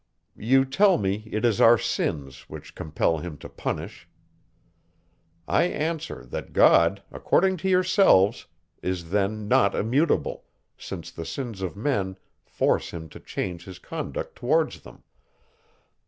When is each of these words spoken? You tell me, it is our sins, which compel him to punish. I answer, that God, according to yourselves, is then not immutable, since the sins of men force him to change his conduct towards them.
You 0.39 0.65
tell 0.65 0.97
me, 0.97 1.29
it 1.31 1.45
is 1.45 1.61
our 1.61 1.77
sins, 1.77 2.49
which 2.49 2.73
compel 2.73 3.19
him 3.19 3.37
to 3.37 3.47
punish. 3.47 4.09
I 5.47 5.65
answer, 5.65 6.25
that 6.25 6.53
God, 6.53 7.03
according 7.11 7.57
to 7.57 7.69
yourselves, 7.69 8.47
is 8.81 9.11
then 9.11 9.47
not 9.47 9.75
immutable, 9.75 10.45
since 10.75 11.11
the 11.11 11.23
sins 11.23 11.61
of 11.61 11.75
men 11.77 12.17
force 12.47 12.89
him 12.89 13.09
to 13.09 13.19
change 13.19 13.65
his 13.65 13.77
conduct 13.77 14.35
towards 14.35 14.81
them. 14.81 15.03